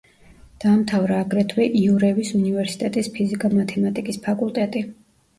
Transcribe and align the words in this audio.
დაამთავრა 0.61 1.17
აგრეთვე 1.25 1.67
იურევის 1.81 2.31
უნივერსიტეტის 2.39 3.09
ფიზიკა-მათემატიკის 3.17 4.19
ფაკულტეტი. 4.29 4.83